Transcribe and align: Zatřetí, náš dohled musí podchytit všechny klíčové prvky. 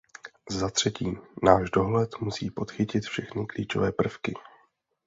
Zatřetí, 0.49 1.17
náš 1.43 1.69
dohled 1.69 2.09
musí 2.21 2.49
podchytit 2.51 3.03
všechny 3.05 3.45
klíčové 3.45 3.91
prvky. 3.91 4.33